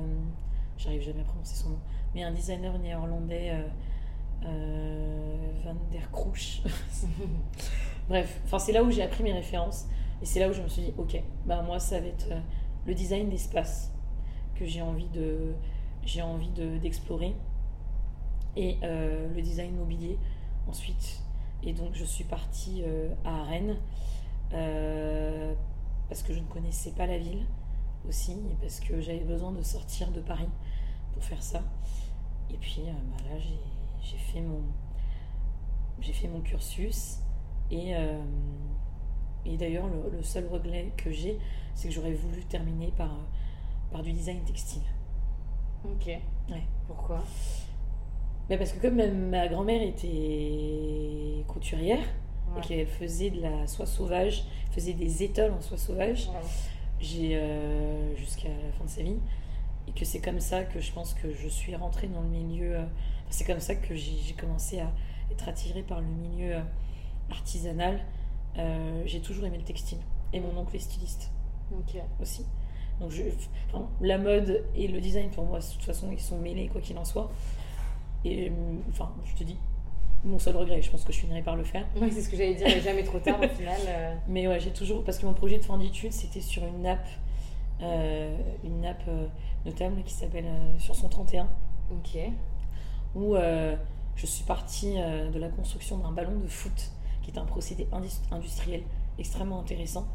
[0.77, 1.79] J'arrive jamais à prononcer son nom.
[2.15, 3.67] Mais un designer néerlandais, euh,
[4.45, 6.61] euh, Van der Kroes.
[8.09, 9.85] Bref, c'est là où j'ai appris mes références.
[10.21, 12.39] Et c'est là où je me suis dit, ok, bah moi, ça va être euh,
[12.85, 13.91] le design d'espace
[14.55, 15.53] que j'ai envie de
[16.03, 17.35] j'ai envie de- d'explorer.
[18.55, 20.17] et euh, le design mobilier
[20.67, 21.21] ensuite.
[21.63, 23.77] Et donc, je suis partie euh, à Rennes
[24.53, 25.53] euh,
[26.07, 27.45] parce que je ne connaissais pas la ville
[28.07, 30.49] aussi et parce que j'avais besoin de sortir de Paris
[31.13, 31.61] pour faire ça.
[32.49, 33.37] Et puis euh, bah là,
[34.01, 34.61] j'ai fait mon
[35.99, 37.17] j'ai fait mon cursus
[37.71, 38.21] et, euh,
[39.45, 41.39] et d'ailleurs le, le seul regret que j'ai,
[41.73, 43.11] c'est que j'aurais voulu terminer par,
[43.91, 44.83] par du design textile.
[45.83, 46.05] Ok.
[46.05, 46.63] Ouais.
[46.87, 47.23] Pourquoi?
[48.49, 48.95] Mais parce que comme
[49.29, 51.99] ma, grand-mère était couturière
[52.55, 52.61] Ouais.
[52.63, 56.35] et qu'elle faisait de la soie sauvage, faisait des étoiles en soie sauvage, Ouais.
[56.99, 59.17] j'ai euh, jusqu'à la fin de sa vie
[59.87, 62.77] et que c'est comme ça que je pense que je suis rentrée dans le milieu
[62.77, 62.85] euh,
[63.29, 64.89] c'est comme ça que j'ai commencé à
[65.29, 66.61] être attirée par le milieu euh,
[67.31, 67.99] artisanal.
[69.05, 69.99] J'ai toujours aimé le textile
[70.33, 71.29] et mon oncle est styliste.
[72.21, 72.45] Aussi.
[73.01, 73.23] Donc je,
[73.73, 76.79] enfin, la mode et le design pour moi de toute façon ils sont mêlés quoi
[76.79, 77.29] qu'il en soit
[78.25, 78.51] et euh,
[78.89, 79.57] enfin je te dis
[80.25, 82.35] mon seul regret je pense que je finirai par le faire Oui, c'est ce que
[82.37, 83.77] j'allais dire, jamais trop tard au final.
[83.87, 84.15] euh.
[84.27, 85.03] mais ouais, j'ai toujours.
[85.03, 87.07] Parce que mon projet de fin d'études, c'était sur une nappe,
[87.81, 89.27] euh, une nappe euh,
[89.65, 90.45] notable qui s'appelle
[90.79, 91.47] Sur son 31,
[91.91, 92.19] Ok.
[93.15, 93.35] où
[94.15, 98.19] je suis partie de la construction d'un ballon de foot, qui est un procédé indus-
[98.31, 98.81] industriel
[99.19, 100.07] extrêmement intéressant,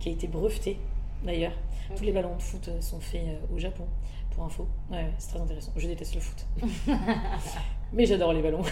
[0.00, 0.78] qui a été breveté
[1.24, 1.52] d'ailleurs.
[1.96, 3.22] Tous les ballons de foot sont faits
[3.54, 3.84] au Japon,
[4.38, 4.68] pour info.
[4.90, 5.72] Ouais, c'est très intéressant.
[5.76, 6.46] Je déteste le foot.
[7.92, 8.62] Mais j'adore les ballons.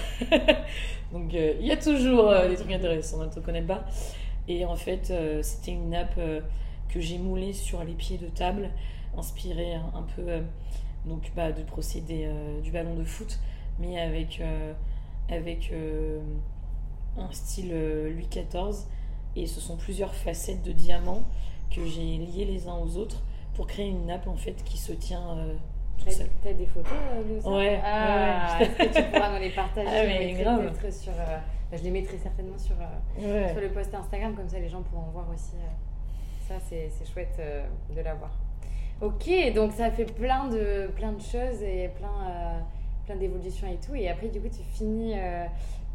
[1.13, 3.85] Donc euh, il y a toujours euh, des trucs intéressants, ne te connais pas.
[4.47, 6.21] Et en fait, euh, c'était une nappe
[6.89, 8.71] que j'ai moulée sur les pieds de table
[9.17, 10.23] inspiré un, peu
[11.07, 12.31] donc, bah, du procédé
[12.63, 13.39] du ballon de foot,
[13.79, 14.43] mais avec,
[15.31, 15.73] avec
[17.17, 18.87] un style Louis XIV.
[19.35, 21.25] Et ce sont plusieurs facettes de diamants
[21.71, 23.23] que j'ai liées les uns aux autres
[23.57, 25.39] pour créer une nappe en fait qui se tient
[26.43, 26.93] T'as des photos
[27.29, 27.81] de ça Ouais.
[27.83, 30.91] Ah, est-ce que tu pourras nous les partager ah, mais je, grave.
[30.91, 31.39] Sur, euh,
[31.71, 34.83] bah, je les mettrai certainement sur, euh, sur le post Instagram, comme ça les gens
[34.83, 35.57] pourront voir aussi.
[35.57, 37.41] Euh, ça, c'est chouette
[37.95, 38.31] de l'avoir.
[39.01, 42.63] Ok, donc ça fait plein de, plein de choses et plein,
[43.05, 43.97] plein d'évolutions et tout.
[43.97, 45.15] Et après, du coup, tu finis,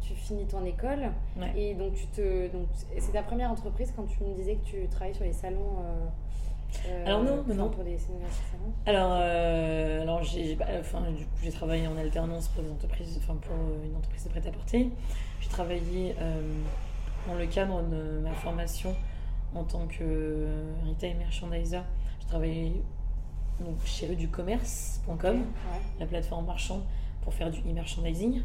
[0.02, 1.10] tu finis ton école.
[1.56, 2.66] Et donc, tu te, donc,
[2.98, 6.06] c'est ta première entreprise quand tu me disais que tu travailles sur les salons euh,
[7.06, 7.68] alors non, non.
[7.68, 7.98] Pour des
[8.86, 13.18] alors, euh, alors j'ai, bah, enfin, du coup, j'ai travaillé en alternance pour des entreprises,
[13.22, 13.54] enfin pour
[13.84, 14.90] une entreprise de prêt-à-porter.
[15.40, 16.42] J'ai travaillé euh,
[17.28, 18.94] dans le cadre de ma formation
[19.54, 20.48] en tant que
[20.88, 21.80] retail merchandiser.
[22.20, 22.82] J'ai travaillé
[23.60, 25.44] donc, chez eux du commerce.com,
[26.00, 26.82] la plateforme marchand
[27.22, 28.42] pour faire du e-merchandising.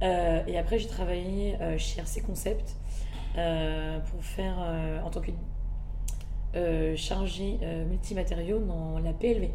[0.00, 2.76] et après, j'ai travaillé chez RC Concept
[3.34, 4.56] pour faire
[5.04, 5.32] en tant que
[6.56, 9.50] euh, chargé euh, multimatériaux dans la PLV.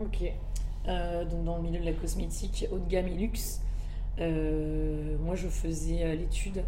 [0.00, 0.24] Ok.
[0.88, 3.60] Euh, donc dans le milieu de la cosmétique haut de gamme et luxe.
[4.18, 6.64] moi, je faisais l'étude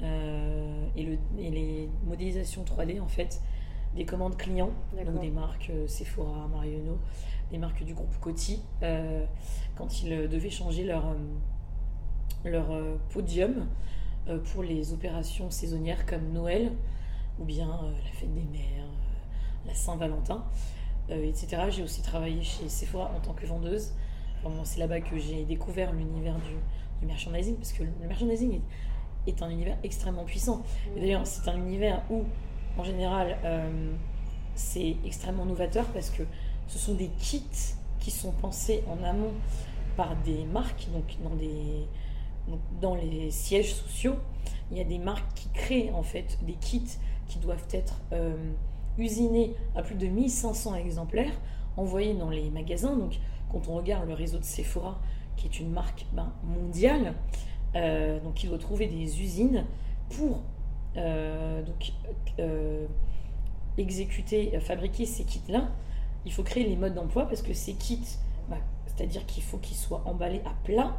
[0.00, 3.40] et, le, et, les modélisations 3D en fait
[3.96, 6.98] des commandes clients, donc des marques Sephora, Marionneau,
[7.50, 8.60] des marques du groupe Coty,
[9.74, 11.16] quand ils devaient changer leur,
[12.44, 12.66] leur
[13.08, 13.66] podium
[14.52, 16.72] pour les opérations saisonnières comme Noël,
[17.40, 20.44] ou bien euh, la fête des mères, euh, la Saint-Valentin,
[21.10, 21.62] euh, etc.
[21.70, 23.92] J'ai aussi travaillé chez Sephora en tant que vendeuse.
[24.64, 26.54] c'est là-bas que j'ai découvert l'univers du,
[27.00, 28.60] du, merchandising, parce que le merchandising
[29.26, 30.62] est, un univers extrêmement puissant.
[30.96, 32.24] d'ailleurs, c'est un univers où,
[32.78, 33.36] en général,
[34.54, 36.22] c'est extrêmement novateur parce que
[36.68, 37.42] ce sont des kits
[37.98, 39.32] qui sont pensés en amont
[39.96, 41.86] par des marques, donc dans, des,
[42.80, 44.14] dans les sièges sociaux.
[44.70, 48.34] Il y a des marques qui créent en fait des kits qui doivent être euh,
[48.98, 51.32] usinés à plus de 1500 exemplaires,
[51.76, 52.96] envoyés dans les magasins.
[52.96, 53.18] Donc,
[53.50, 54.98] quand on regarde le réseau de Sephora,
[55.36, 57.14] qui est une marque ben, mondiale,
[57.74, 59.64] euh, donc il doit trouver des usines
[60.08, 60.40] pour
[60.96, 61.92] euh, donc,
[63.76, 65.68] exécuter, fabriquer ces kits-là.
[66.24, 68.16] Il faut créer les modes d'emploi parce que ces kits,
[68.48, 70.96] ben, c'est-à-dire qu'il faut qu'ils soient emballés à plat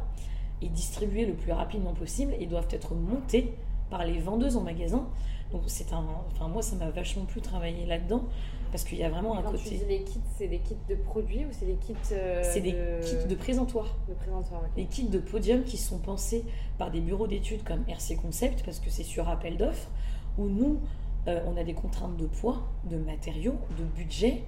[0.62, 3.54] et distribués le plus rapidement possible et doivent être montés
[3.90, 5.06] par les vendeuses en magasin.
[5.52, 8.24] Donc c'est un, enfin moi ça m'a vachement plus travailler là-dedans
[8.70, 9.58] parce qu'il y a vraiment un côté.
[9.62, 12.60] Tu dis les kits, c'est des kits de produits ou c'est des kits euh, C'est
[12.60, 13.96] des kits de présentoir.
[14.08, 14.62] De présentoir.
[14.76, 16.44] Les kits de podium qui sont pensés
[16.76, 19.88] par des bureaux d'études comme RC Concept parce que c'est sur appel d'offres
[20.36, 20.80] où nous
[21.26, 24.44] euh, on a des contraintes de poids, de matériaux, de budget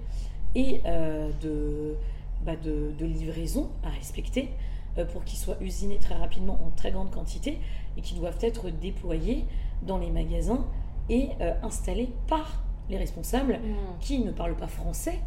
[0.53, 1.95] et euh, de,
[2.45, 4.49] bah de, de, livraison à respecter
[5.13, 7.59] pour qu'ils soient usinés très rapidement en très grande quantité
[7.95, 9.45] et qui doivent être déployés
[9.83, 10.67] dans les magasins
[11.09, 13.99] et euh, installé par les responsables mm.
[13.99, 15.19] qui ne parlent pas français.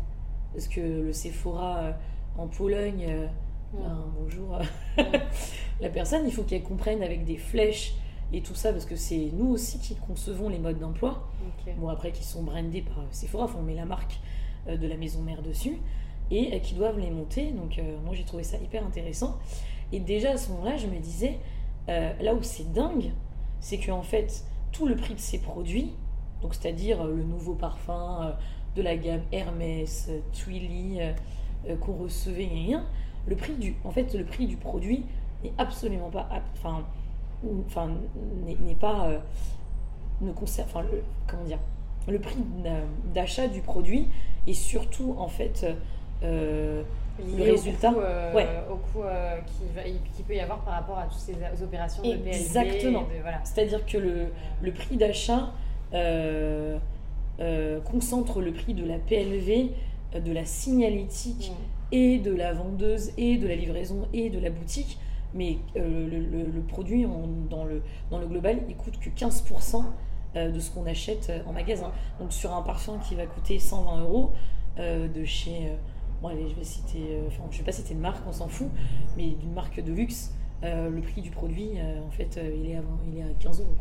[0.52, 1.92] Parce que le Sephora euh,
[2.38, 3.26] en Pologne, euh,
[3.72, 3.82] mm.
[3.82, 4.58] ben, bonjour,
[4.98, 5.02] mm.
[5.80, 7.94] la personne, il faut qu'elle comprenne avec des flèches
[8.32, 11.28] et tout ça, parce que c'est nous aussi qui concevons les modes d'emploi.
[11.78, 14.18] Bon, après, qui sont brandés par Sephora, on met la marque
[14.66, 15.78] de la maison mère dessus,
[16.30, 17.52] et qui doivent les monter.
[17.52, 19.38] Donc, moi, j'ai trouvé ça hyper intéressant.
[19.92, 21.38] Et déjà, à ce moment-là, je me disais,
[21.86, 23.12] là où c'est dingue,
[23.60, 25.92] c'est qu'en fait, tout le prix de ces produits,
[26.42, 28.32] donc c'est-à-dire euh, le nouveau parfum euh,
[28.76, 30.98] de la gamme Hermès, euh, Twilly
[31.80, 32.84] qu'on recevait, rien,
[33.26, 35.06] le prix du, en fait, le prix du produit
[35.42, 36.84] n'est absolument pas, enfin,
[37.66, 37.90] enfin
[38.44, 39.08] n'est pas,
[40.20, 41.60] ne concerne, enfin, le, comment dire,
[42.06, 42.36] le prix
[43.14, 44.08] d'achat du produit
[44.46, 45.66] est surtout en fait
[47.18, 49.38] le résultat au coût, euh, au coût euh,
[50.16, 52.26] qui, peut y avoir par rapport à toutes ces opérations de.
[52.26, 53.04] Exactement.
[53.22, 53.40] Voilà.
[53.44, 54.26] C'est-à-dire que le,
[54.62, 55.52] le prix d'achat
[55.92, 56.78] euh,
[57.84, 59.70] concentre le prix de la PLV,
[60.24, 61.52] de la signalétique
[61.92, 64.98] et de la vendeuse et de la livraison et de la boutique.
[65.34, 67.04] Mais le, le, produit
[67.50, 69.82] dans, le, dans le global, il coûte que 15%
[70.36, 71.90] de ce qu'on achète en magasin.
[72.20, 74.32] Donc sur un parfum qui va coûter 120 euros
[74.78, 75.72] de chez
[76.28, 78.68] allez, je vais citer, euh, enfin, je vais pas citer de marque, on s'en fout,
[79.16, 80.32] mais d'une marque de luxe,
[80.62, 83.60] euh, le prix du produit, euh, en fait, il, est à, il est à 15
[83.60, 83.74] euros.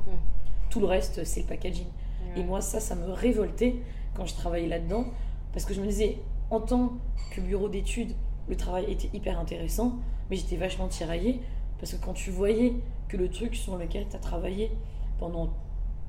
[0.70, 1.88] Tout le reste, c'est le packaging.
[2.36, 3.76] Et moi, ça, ça me révoltait
[4.16, 5.06] quand je travaillais là-dedans,
[5.52, 6.18] parce que je me disais,
[6.50, 6.94] en tant
[7.32, 8.14] que bureau d'études,
[8.48, 9.98] le travail était hyper intéressant,
[10.30, 11.42] mais j'étais vachement tiraillée,
[11.80, 12.74] parce que quand tu voyais
[13.08, 14.72] que le truc sur lequel tu as travaillé
[15.20, 15.50] pendant,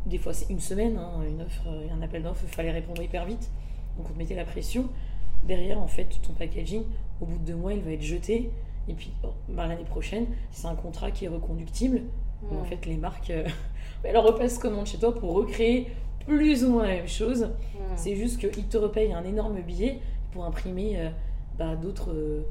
[0.06, 3.26] des fois c'est une semaine, hein, une offre, un appel d'offres, il fallait répondre hyper
[3.26, 3.50] vite,
[3.96, 4.88] donc on te mettait la pression,
[5.46, 6.85] derrière, en fait, ton packaging,
[7.20, 8.50] au bout de deux mois, il va être jeté.
[8.88, 9.12] Et puis,
[9.48, 12.02] bah, l'année prochaine, c'est un contrat qui est reconductible.
[12.50, 13.46] en fait, les marques, euh,
[14.04, 15.88] elles repassent commande chez toi pour recréer
[16.26, 17.50] plus ou moins la même chose.
[17.96, 20.00] C'est juste qu'ils te repayent un énorme billet
[20.33, 21.11] pour imprimer euh,
[21.59, 22.42] bah, d'autres euh,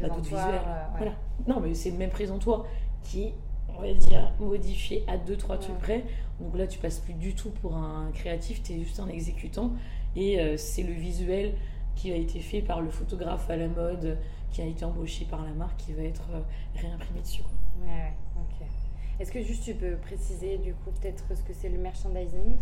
[0.00, 0.60] bah, visuels.
[0.96, 1.12] voilà.
[1.46, 2.64] Non, mais c'est le même présentoir
[3.02, 3.32] qui
[3.76, 6.04] on va dire, modifié à deux, trois trucs près.
[6.40, 9.72] Donc là, tu passes plus du tout pour un créatif, tu es juste un exécutant.
[10.16, 11.54] Et euh, c'est le visuel
[11.96, 14.18] qui a été fait par le photographe à la mode,
[14.50, 16.40] qui a été embauché par la marque, qui va être euh,
[16.76, 17.42] réimprimé dessus.
[17.82, 18.66] Ouais, ok.
[19.18, 22.56] Est-ce que juste tu peux préciser du coup peut-être ce que c'est le merchandising?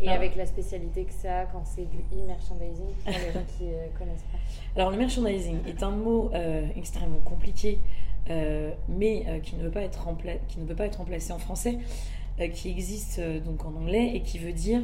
[0.00, 3.64] Et avec la spécialité que ça a quand c'est du e-merchandising pour les gens qui
[3.64, 4.38] ne euh, connaissent pas
[4.76, 6.30] Alors le merchandising est un mot
[6.76, 7.78] extrêmement compliqué
[8.30, 10.06] euh, mais euh, qui, ne veut pas être
[10.48, 11.78] qui ne peut pas être remplacé en français,
[12.40, 14.80] euh, qui existe donc en anglais et qui veut dire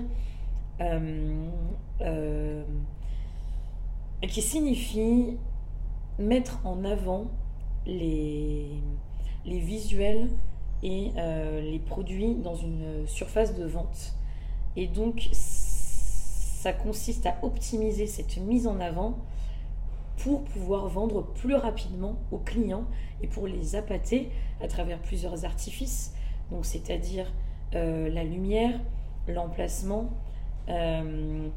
[4.29, 5.37] qui signifie
[6.19, 7.31] mettre en avant
[7.87, 8.67] les,
[9.47, 10.29] les visuels
[10.83, 11.11] et
[11.63, 14.15] les produits dans une surface de vente.
[14.77, 19.19] Et donc, ça consiste à optimiser cette mise en avant
[20.19, 22.85] pour pouvoir vendre plus rapidement aux clients
[23.23, 24.31] et pour les appâter
[24.61, 26.15] à travers plusieurs artifices,
[26.51, 27.33] donc c'est-à-dire
[27.75, 28.79] euh, la lumière,
[29.27, 30.11] l'emplacement,
[30.69, 31.49] euh,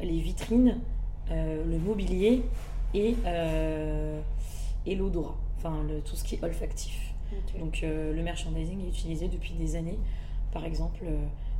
[0.00, 0.93] les vitrines, euh,
[1.30, 2.42] le mobilier
[2.92, 3.16] et,
[4.86, 7.14] et l'odorat, enfin le, tout ce qui est olfactif.
[7.58, 9.98] Donc le merchandising est utilisé depuis des années,
[10.52, 11.04] par exemple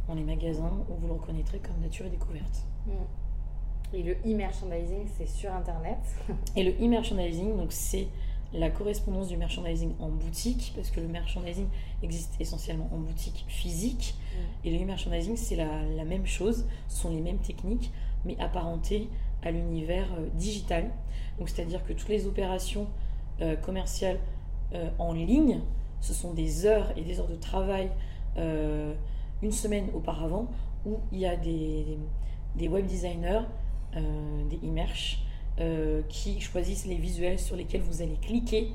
[0.09, 2.65] dans les magasins où vous le reconnaîtrez comme nature et découverte.
[2.87, 2.91] Mm.
[3.95, 5.99] Et le e-merchandising, c'est sur Internet.
[6.57, 8.09] Et le e-merchandising, donc c'est
[8.53, 11.67] la correspondance du merchandising en boutique, parce que le merchandising
[12.03, 14.15] existe essentiellement en boutique physique.
[14.17, 14.67] Mm.
[14.67, 17.93] Et le e-merchandising, c'est la, même chose, ce sont les mêmes techniques,
[18.25, 19.09] mais apparentées
[19.45, 20.91] à l'univers euh, digital.
[21.39, 22.87] Donc c'est-à-dire que toutes les opérations
[23.41, 24.21] euh, commerciales
[24.75, 25.61] euh, en ligne,
[26.01, 27.91] ce sont des heures et des heures de travail
[29.43, 30.49] une semaine auparavant,
[30.85, 31.97] où il y a des,
[32.69, 33.43] web designers
[33.95, 35.23] des immerges
[35.61, 38.73] euh, qui choisissent les visuels sur lesquels vous allez cliquer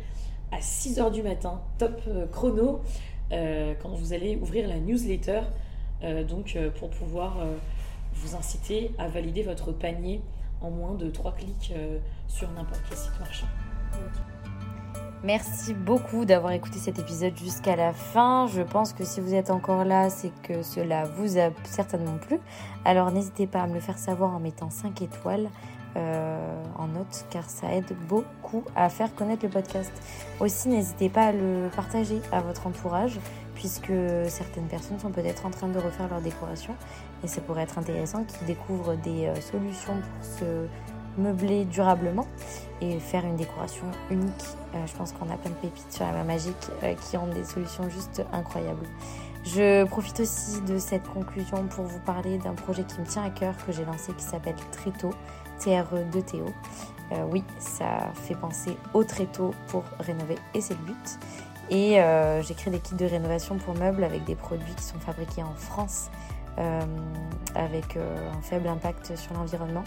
[0.53, 2.01] à 6h du matin, top
[2.31, 2.79] chrono,
[3.29, 5.41] quand vous allez ouvrir la newsletter,
[6.29, 7.37] donc pour pouvoir
[8.13, 10.21] vous inciter à valider votre panier
[10.61, 11.73] en moins de 3 clics
[12.27, 13.47] sur n'importe quel site marchand.
[15.23, 18.47] Merci beaucoup d'avoir écouté cet épisode jusqu'à la fin.
[18.47, 22.39] Je pense que si vous êtes encore là, c'est que cela vous a certainement plu.
[22.85, 25.49] Alors n'hésitez pas à me le faire savoir en mettant 5 étoiles
[25.97, 29.91] euh, en note car ça aide beaucoup à faire connaître le podcast.
[30.39, 33.19] Aussi n'hésitez pas à le partager à votre entourage
[33.55, 33.91] puisque
[34.27, 36.75] certaines personnes sont peut-être en train de refaire leur décoration
[37.23, 40.67] et ça pourrait être intéressant qu'ils découvrent des euh, solutions pour se
[41.17, 42.27] meubler durablement
[42.81, 44.45] et faire une décoration unique.
[44.73, 47.27] Euh, je pense qu'on a plein de pépites sur la main magique euh, qui ont
[47.27, 48.85] des solutions juste incroyables.
[49.43, 53.29] Je profite aussi de cette conclusion pour vous parler d'un projet qui me tient à
[53.29, 55.11] cœur que j'ai lancé qui s'appelle Tréto,
[55.59, 56.45] T-R-E-2-T-O.
[57.11, 61.19] Euh, oui, ça fait penser au tréteau pour rénover et c'est le but.
[61.71, 62.01] Et
[62.41, 65.53] j'ai créé des kits de rénovation pour meubles avec des produits qui sont fabriqués en
[65.53, 66.09] France
[67.55, 69.83] avec un faible impact sur l'environnement.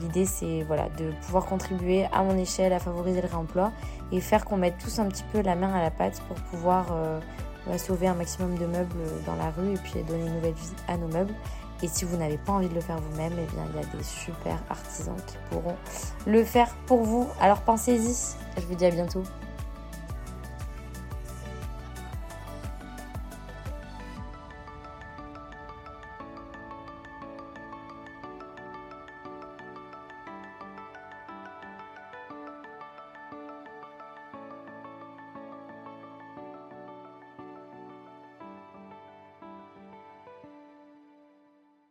[0.00, 3.72] L'idée, c'est voilà, de pouvoir contribuer à mon échelle à favoriser le réemploi
[4.12, 6.86] et faire qu'on mette tous un petit peu la main à la pâte pour pouvoir
[6.92, 7.20] euh,
[7.66, 10.72] bah, sauver un maximum de meubles dans la rue et puis donner une nouvelle vie
[10.86, 11.34] à nos meubles.
[11.82, 14.02] Et si vous n'avez pas envie de le faire vous-même, eh il y a des
[14.02, 15.76] super artisans qui pourront
[16.26, 17.28] le faire pour vous.
[17.40, 18.36] Alors pensez-y.
[18.60, 19.22] Je vous dis à bientôt.